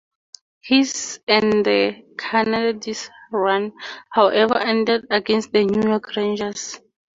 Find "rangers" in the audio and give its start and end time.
6.15-6.79